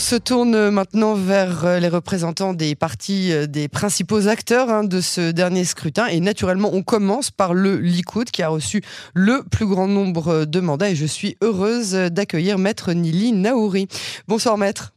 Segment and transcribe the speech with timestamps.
[0.00, 5.00] se tourne maintenant vers euh, les représentants des partis, euh, des principaux acteurs hein, de
[5.00, 6.06] ce dernier scrutin.
[6.06, 8.82] Et naturellement, on commence par le Likoud qui a reçu
[9.14, 10.90] le plus grand nombre de mandats.
[10.90, 13.88] Et je suis heureuse d'accueillir Maître Nili Naouri.
[14.26, 14.92] Bonsoir Maître.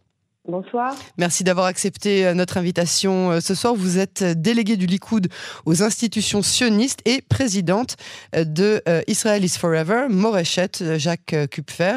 [0.46, 0.94] Bonsoir.
[1.18, 3.76] Merci d'avoir accepté euh, notre invitation euh, ce soir.
[3.76, 5.28] Vous êtes déléguée du Likoud
[5.66, 7.96] aux institutions sionistes et présidente
[8.36, 11.96] euh, de Israel is Forever, Moreshet, Jacques Kupfer.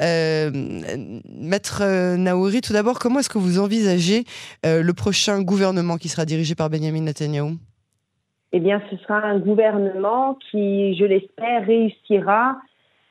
[0.00, 4.24] Maître Naouri, tout d'abord, comment est-ce que vous envisagez
[4.64, 7.58] le prochain gouvernement qui sera dirigé par Benjamin Netanyahu?
[8.52, 12.56] Eh bien, ce sera un gouvernement qui, je l'espère, réussira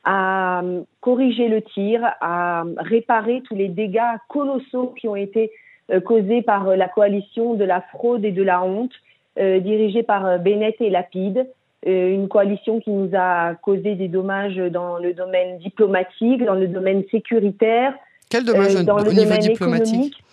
[0.04, 0.62] à
[1.00, 5.52] corriger le tir, à réparer tous les dégâts colossaux qui ont été
[5.90, 8.92] euh, causés par euh, la coalition de la fraude et de la honte,
[9.38, 11.46] euh, dirigée par Bennett et Lapide,
[11.84, 17.02] une coalition qui nous a causé des dommages dans le domaine diplomatique, dans le domaine
[17.10, 17.92] sécuritaire,
[18.30, 19.90] Quel dommage dans le domaine diplomatique?
[19.90, 20.24] économique.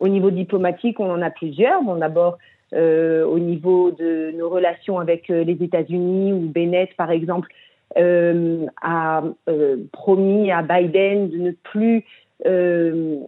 [0.00, 1.80] Au niveau diplomatique, on en a plusieurs.
[1.84, 2.38] Bon, d'abord,
[2.72, 7.50] au niveau de nos relations avec les États-Unis, où Bennett, par exemple,
[7.96, 12.04] euh, a euh, promis à Biden de ne plus
[12.46, 13.18] euh,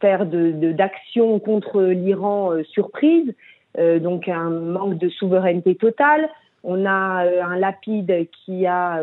[0.00, 3.34] faire d'actions de, contre l'Iran surprise,
[3.76, 6.28] donc un manque de souveraineté totale.
[6.62, 9.00] On a un lapide qui a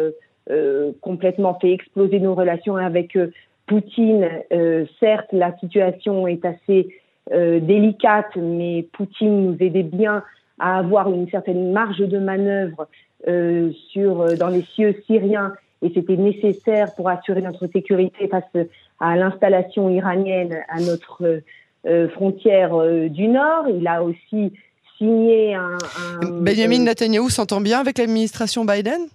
[1.01, 3.17] complètement fait exploser nos relations avec
[3.65, 4.29] Poutine.
[5.01, 6.87] certes, la situation est assez
[7.29, 10.23] délicate, mais Poutine nous aidait bien
[10.59, 12.87] à avoir une certaine marge de manœuvre
[13.93, 18.67] sur, euh, dans les cieux syriens et c'était nécessaire pour assurer notre sécurité face
[18.99, 21.41] à l'installation iranienne à notre
[21.85, 22.71] euh, frontière
[23.09, 23.67] du Nord.
[23.69, 24.53] Il a aussi
[24.97, 25.77] signé un...
[26.29, 29.07] Benjamin Netanyahu s'entend bien avec l'administration Biden?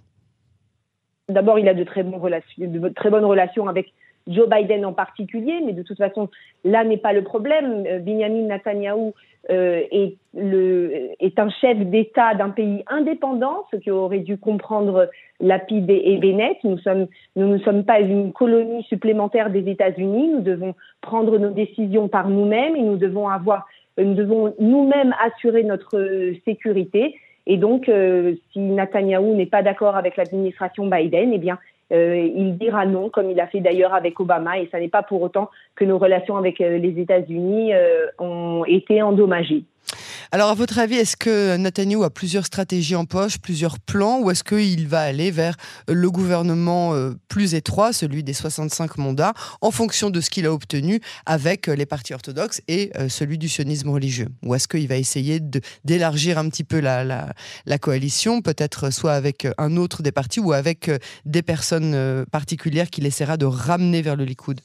[1.29, 3.93] D'abord, il a de très, relations, de très bonnes relations avec
[4.29, 6.29] Joe Biden en particulier, mais de toute façon,
[6.65, 7.85] là n'est pas le problème.
[7.87, 9.13] Euh, Benjamin Netanyahu
[9.51, 15.09] euh, est, un chef d'État d'un pays indépendant, ce qui aurait dû comprendre
[15.41, 16.57] Lapide et Bennett.
[16.65, 16.79] Nous,
[17.37, 20.29] ne sommes pas une colonie supplémentaire des États-Unis.
[20.29, 27.15] Nous devons prendre nos décisions par nous-mêmes et nous devons nous-mêmes assurer notre sécurité.
[27.47, 31.59] Et donc, euh, si Netanyahu n'est pas d'accord avec l'administration Biden, eh bien,
[31.93, 35.03] euh, il dira non, comme il a fait d'ailleurs avec Obama, et ça n'est pas
[35.03, 39.63] pour autant que nos relations avec euh, les États-Unis euh, ont été endommagées.
[40.33, 44.31] Alors, à votre avis, est-ce que Netanyahu a plusieurs stratégies en poche, plusieurs plans, ou
[44.31, 45.57] est-ce qu'il va aller vers
[45.89, 46.95] le gouvernement
[47.29, 51.87] plus étroit, celui des 65 mandats, en fonction de ce qu'il a obtenu avec les
[51.87, 54.29] partis orthodoxes et celui du sionisme religieux?
[54.43, 55.41] Ou est-ce qu'il va essayer
[55.85, 57.33] d'élargir un petit peu la,
[57.67, 60.91] la coalition, peut-être soit avec un autre des partis ou avec
[61.25, 64.61] des personnes particulières qu'il essaiera de ramener vers le Likoud?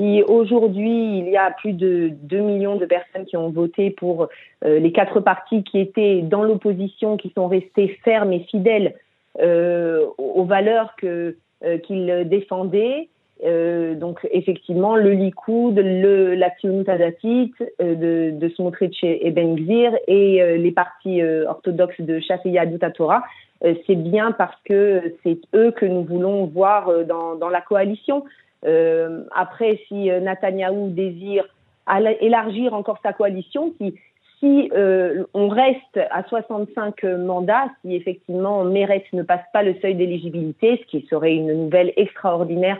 [0.00, 4.28] Si aujourd'hui, il y a plus de 2 millions de personnes qui ont voté pour
[4.64, 8.94] euh, les quatre partis qui étaient dans l'opposition, qui sont restés fermes et fidèles
[9.40, 11.32] euh, aux valeurs euh,
[11.84, 13.08] qu'ils défendaient,
[13.42, 16.50] donc effectivement le Likoud, le, la
[16.88, 23.22] Adatit de, de et Ben Gvir et les partis orthodoxes de Shafiya Torah,
[23.62, 28.24] c'est bien parce que c'est eux que nous voulons voir dans la coalition.
[28.66, 31.44] Euh, après, si euh, Netanyahou désire
[32.20, 33.74] élargir encore sa coalition,
[34.38, 39.96] si, euh, on reste à 65 mandats, si effectivement Meretz ne passe pas le seuil
[39.96, 42.78] d'éligibilité, ce qui serait une nouvelle extraordinaire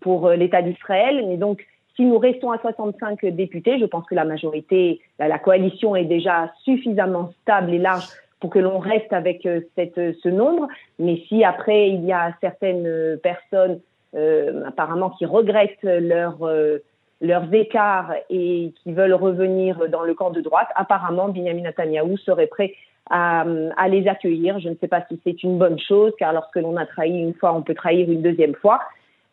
[0.00, 1.64] pour l'État d'Israël, mais donc
[1.96, 6.04] si nous restons à 65 députés, je pense que la majorité, la, la coalition est
[6.04, 8.06] déjà suffisamment stable et large
[8.46, 10.68] pour que l'on reste avec euh, cette, ce nombre.
[11.00, 13.80] Mais si après il y a certaines personnes
[14.14, 16.78] euh, apparemment qui regrettent leur, euh,
[17.20, 22.46] leurs écarts et qui veulent revenir dans le camp de droite, apparemment Benjamin Netanyahu serait
[22.46, 22.74] prêt
[23.10, 23.44] à,
[23.88, 24.60] les accueillir.
[24.60, 27.34] Je ne sais pas si c'est une bonne chose, car lorsque l'on a trahi une
[27.34, 28.80] fois, on peut trahir une deuxième fois.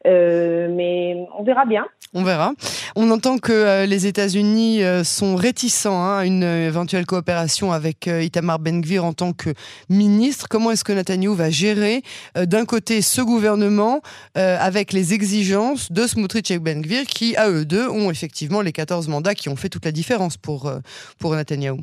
[0.06, 1.86] Euh, mais on verra bien.
[2.13, 2.54] On verra.
[2.95, 8.07] On entend que euh, les États-Unis euh, sont réticents hein, à une éventuelle coopération avec
[8.07, 9.51] Itamar Ben-Gvir en tant que
[9.89, 10.48] ministre.
[10.50, 12.01] Comment est-ce que Netanyahu va gérer
[12.36, 14.01] d'un côté ce gouvernement
[14.36, 19.07] avec les exigences de Smotrich et Ben-Gvir qui, à eux deux, ont effectivement les 14
[19.07, 20.72] mandats qui ont fait toute la différence pour,
[21.19, 21.78] pour Netanyahu?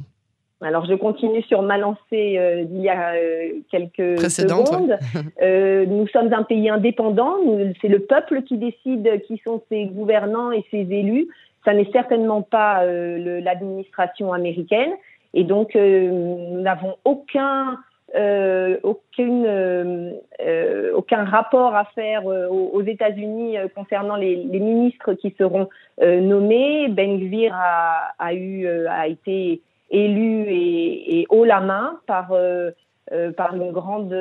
[0.62, 4.98] Alors, je continue sur ma lancée euh, d'il y a euh, quelques secondes.
[5.42, 7.36] Euh, nous sommes un pays indépendant.
[7.80, 11.28] C'est le peuple qui décide qui sont ses gouvernants et ses élus.
[11.64, 14.92] Ça n'est certainement pas l'administration américaine.
[15.32, 17.78] Et donc, nous n'avons aucun
[18.16, 20.10] euh, aucune, euh,
[20.44, 25.68] euh, aucun rapport à faire aux, États-Unis concernant les, ministres qui seront
[26.00, 26.88] nommés.
[26.88, 29.60] Ben Gvir a, a, eu, a été
[29.90, 32.32] élu et, et, haut la main par,
[33.36, 34.14] par une grande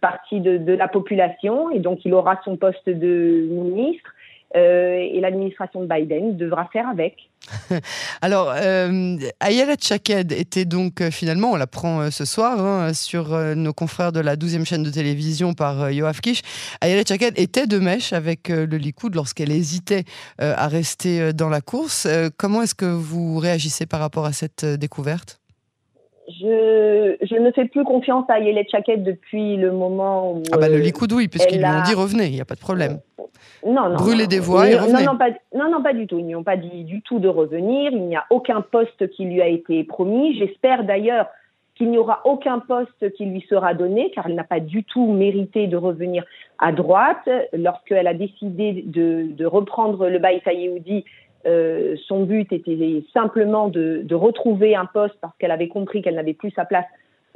[0.00, 4.10] partie de, de, la population et donc il aura son poste de ministre.
[4.56, 7.28] Euh, et l'administration de Biden devra faire avec.
[8.22, 13.74] Alors, euh, Ayala Chaked était donc euh, finalement, on l'apprend ce soir hein, sur nos
[13.74, 16.40] confrères de la 12e chaîne de télévision par Yoav Kish,
[16.80, 20.04] Ayala Chaked était de mèche avec le Likoud lorsqu'elle hésitait
[20.38, 22.08] à rester dans la course.
[22.36, 25.40] comment est-ce que vous réagissez par rapport à cette découverte?
[26.28, 30.42] Je, je, ne fais plus confiance à Ayala Chaked depuis le moment où.
[30.52, 32.60] Ah, bah le Likoud, oui, puisqu'ils lui ont dit revenez, il n'y a pas de
[32.60, 33.00] problème.
[33.66, 33.96] Non, non.
[33.96, 35.00] Brûler des voix et revenir.
[35.00, 36.18] Non, non, pas, non, non, pas du tout.
[36.18, 37.92] Ils n'y ont pas dit du tout de revenir.
[37.92, 40.36] Il n'y a aucun poste qui lui a été promis.
[40.38, 41.26] J'espère d'ailleurs
[41.74, 45.12] qu'il n'y aura aucun poste qui lui sera donné, car elle n'a pas du tout
[45.12, 46.24] mérité de revenir
[46.58, 47.28] à droite.
[47.52, 51.04] Lorsqu'elle a décidé de, de reprendre le Baït Yehoudi,
[51.48, 56.34] euh, son but était simplement de, retrouver un poste parce qu'elle avait compris qu'elle n'avait
[56.34, 56.84] plus sa place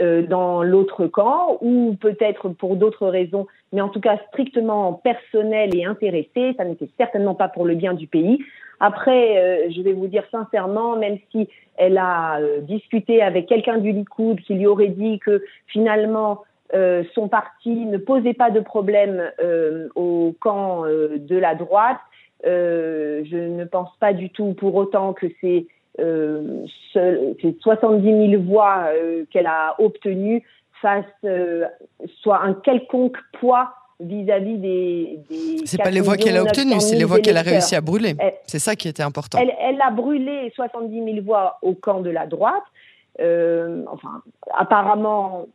[0.01, 5.75] euh, dans l'autre camp, ou peut-être pour d'autres raisons, mais en tout cas strictement personnel
[5.77, 6.55] et intéressé.
[6.57, 8.39] Ça n'était certainement pas pour le bien du pays.
[8.81, 13.93] Après, euh, je vais vous dire sincèrement, même si elle a discuté avec quelqu'un du
[13.93, 16.43] Likoud qui lui aurait dit que finalement
[17.15, 19.31] son parti ne posait pas de problème
[19.95, 21.99] au camp de la droite,
[22.45, 25.27] je ne pense pas du tout pour autant que
[26.01, 30.43] euh, ces 70 000 voix euh, qu'elle a obtenues
[30.81, 31.67] fassent euh,
[32.23, 35.21] soit un quelconque poids vis-à-vis des.
[35.29, 37.81] des c'est pas les voix qu'elle a obtenues, c'est les voix qu'elle a réussi à
[37.81, 38.17] brûler.
[38.47, 39.39] C'est ça qui était important.
[39.41, 42.65] Elle, elle, a brûlé 70 000 voix au camp de la droite.
[43.21, 44.23] Euh, enfin,
[44.57, 45.47] apparemment,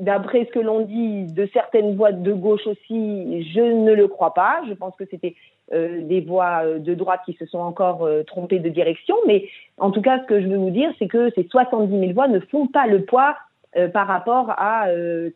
[0.00, 4.34] d'après ce que l'on dit de certaines voix de gauche aussi, je ne le crois
[4.34, 4.62] pas.
[4.68, 5.34] Je pense que c'était
[5.72, 9.16] euh, des voix euh, de droite qui se sont encore euh, trompées de direction.
[9.26, 9.48] Mais
[9.78, 12.28] en tout cas, ce que je veux vous dire, c'est que ces 70 000 voix
[12.28, 13.36] ne font pas le poids
[13.94, 14.86] par rapport à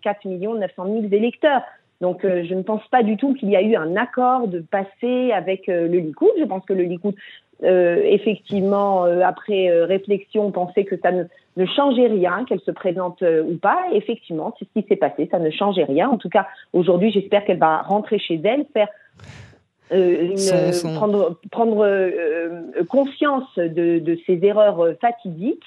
[0.03, 1.63] 4 900 000 électeurs.
[2.03, 5.33] Donc, je ne pense pas du tout qu'il y a eu un accord de passer
[5.33, 6.29] avec le Likoud.
[6.39, 7.15] Je pense que le Likoud,
[7.63, 11.25] effectivement, après réflexion, pensait que ça ne,
[11.57, 13.79] ne changeait rien, qu'elle se présente ou pas.
[13.93, 15.29] Et effectivement, c'est ce qui s'est passé.
[15.31, 16.09] Ça ne changeait rien.
[16.09, 18.89] En tout cas, aujourd'hui, j'espère qu'elle va rentrer chez elle, faire
[19.93, 20.35] euh,
[20.97, 25.63] prendre, prendre euh, conscience de, de, ces erreurs fatidiques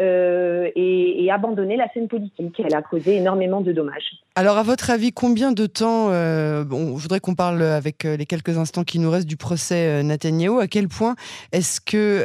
[0.00, 2.60] euh, et, et, abandonner la scène politique.
[2.64, 4.22] Elle a causé énormément de dommages.
[4.34, 8.26] Alors, à votre avis, combien de temps euh, bon, Je voudrais qu'on parle avec les
[8.26, 10.58] quelques instants qui nous restent du procès Netanyahou.
[10.58, 11.16] À quel point
[11.52, 12.24] est-ce que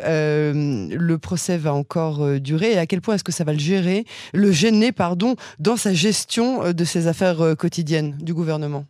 [0.95, 4.05] le procès va encore durer et à quel point est-ce que ça va le gérer,
[4.33, 8.85] le gêner, pardon, dans sa gestion de ses affaires quotidiennes du gouvernement?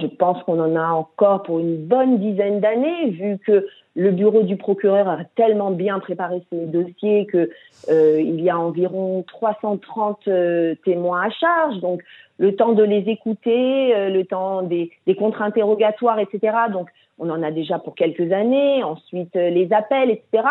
[0.00, 4.42] Je pense qu'on en a encore pour une bonne dizaine d'années, vu que le bureau
[4.42, 7.50] du procureur a tellement bien préparé ses dossiers que
[7.90, 11.78] euh, il y a environ 330 euh, témoins à charge.
[11.80, 12.02] Donc,
[12.38, 16.56] le temps de les écouter, euh, le temps des, contre-interrogatoires, etc.
[16.72, 18.82] Donc, on en a déjà pour quelques années.
[18.82, 20.48] Ensuite, les appels, etc.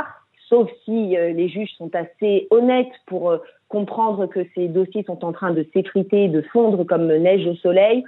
[0.48, 3.34] Sauf si les juges sont assez honnêtes pour
[3.70, 8.04] comprendre que ces dossiers sont en train de s'effriter, de fondre comme neige au soleil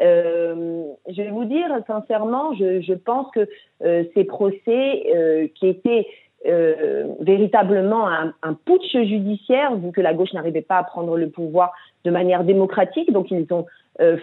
[0.00, 3.48] euh, je vais vous dire sincèrement, je, pense que
[3.84, 6.06] euh, ces procès euh, qui étaient
[7.20, 11.70] véritablement un, putsch judiciaire, vu que la gauche n'arrivait pas à prendre le pouvoir
[12.04, 13.66] de manière démocratique, donc ils ont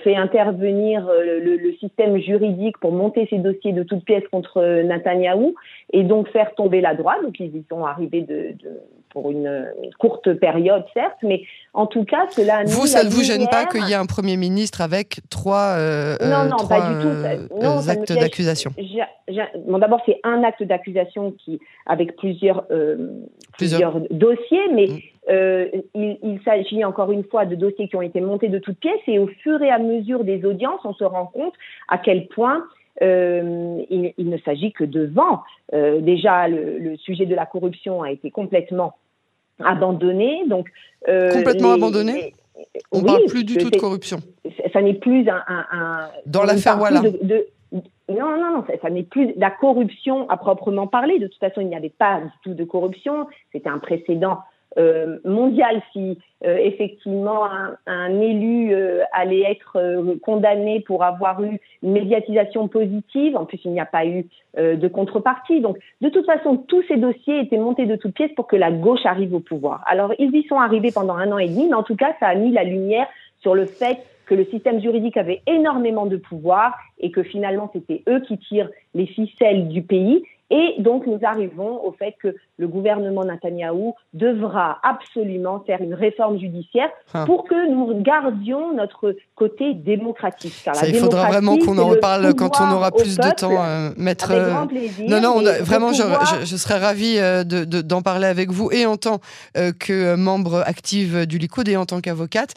[0.03, 5.53] fait intervenir le, système juridique pour monter ces dossiers de toutes pièces contre Netanyahou
[5.93, 7.21] et donc faire tomber la droite.
[7.21, 8.55] Donc ils y sont arrivés de
[9.21, 9.65] pour une,
[9.97, 11.41] courte période, certes, mais
[11.73, 12.63] en tout cas, cela.
[12.65, 16.15] Vous, ça ne vous gêne pas qu'il y ait un Premier ministre avec trois, euh,
[16.21, 17.07] non, non, trois pas du tout.
[17.07, 18.71] Euh, actes d'accusation
[19.65, 23.09] bon, D'abord, c'est un acte d'accusation qui, avec plusieurs, euh,
[23.57, 24.01] plusieurs.
[24.11, 24.99] dossiers, mais mm.
[25.31, 28.79] euh, il, il s'agit encore une fois de dossiers qui ont été montés de toutes
[28.79, 31.53] pièces et au fur et à mesure des audiences, on se rend compte
[31.89, 32.63] à quel point
[33.01, 35.43] euh, il, il, ne s'agit que de vent.
[35.73, 38.95] Euh, déjà, le, le, sujet de la corruption a été complètement
[39.63, 40.43] abandonné.
[40.47, 40.69] Donc,
[41.07, 42.33] euh, complètement abandonné
[42.91, 44.19] On ne parle plus du tout de corruption.
[44.73, 47.01] Ça n'est plus un, un, un Dans l'affaire voilà.
[47.01, 47.47] De, de,
[48.09, 51.19] non, non, non, ça, ça n'est plus la corruption à proprement parler.
[51.19, 53.27] De toute façon, il n'y avait pas du tout de corruption.
[53.51, 54.39] C'était un précédent
[54.77, 57.45] euh, mondial si euh, effectivement
[57.87, 59.77] un, élu euh, allait être
[60.21, 63.35] condamné pour avoir eu une médiatisation positive.
[63.35, 65.61] En plus, il n'y a pas eu de contrepartie.
[65.61, 68.71] Donc, de toute façon, tous ces dossiers étaient montés de toutes pièces pour que la
[68.71, 69.83] gauche arrive au pouvoir.
[69.85, 72.27] Alors, ils y sont arrivés pendant un an et demi, mais en tout cas, ça
[72.27, 73.07] a mis la lumière
[73.39, 78.03] sur le fait que le système juridique avait énormément de pouvoir et que finalement c'était
[78.09, 82.67] eux qui tirent les ficelles du pays et donc, nous arrivons au fait que le
[82.67, 87.25] gouvernement Netanyahou devra absolument faire une réforme judiciaire ah.
[87.25, 90.53] pour que nous gardions notre côté démocratique.
[90.87, 94.31] il faudra vraiment qu'on en reparle quand on aura plus de temps, euh, maître.
[94.31, 96.03] Avec plaisir, non, non, vraiment, je,
[96.45, 99.19] je, serais ravie euh, d'en parler avec vous et en tant
[99.57, 102.53] euh, que membre active du Likoud et en tant qu'avocate.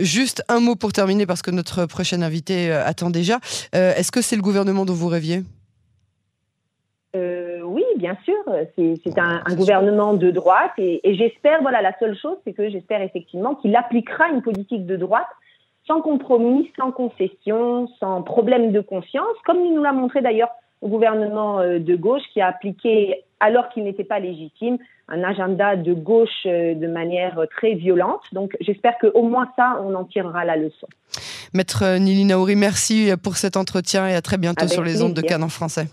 [0.00, 3.38] juste un mot pour terminer parce que notre prochaine invité attend déjà.
[3.72, 5.42] Est-ce que c'est le gouvernement dont vous rêviez?
[5.42, 5.55] euh,
[7.96, 8.34] bien sûr,
[8.76, 13.54] c'est un, gouvernement de droite et, j'espère, voilà, la seule chose, c'est que j'espère effectivement
[13.56, 15.26] qu'il appliquera une politique de droite
[15.86, 20.50] sans compromis, sans concession, sans problème de conscience, comme il nous l'a montré d'ailleurs
[20.80, 25.76] au gouvernement euh, de gauche qui a appliqué, alors qu'il n'était pas légitime, un agenda
[25.76, 28.22] de gauche euh, de manière très violente.
[28.32, 30.88] Donc j'espère qu'au moins ça, on en tirera la leçon.
[31.54, 35.22] Maître Nili Naouri, merci pour cet entretien et à très bientôt sur les ondes de
[35.22, 35.86] Canon français.